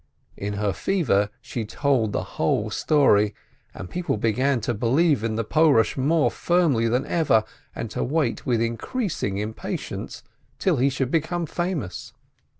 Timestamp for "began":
4.17-4.59